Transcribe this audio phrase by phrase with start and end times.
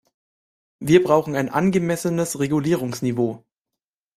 [0.79, 3.45] Wir brauchen ein angemessenes Regulierungsniveau.